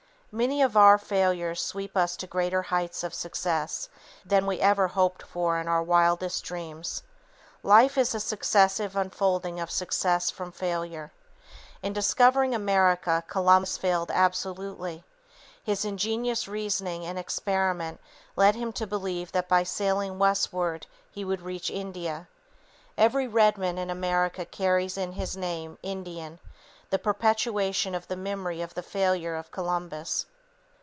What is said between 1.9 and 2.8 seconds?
us to greater